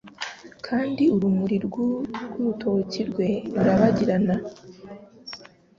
Kandi 0.65 1.03
urumuri 1.15 1.55
rw'urutoki 1.65 3.01
rwe 3.09 3.29
rurabagirana 3.53 4.35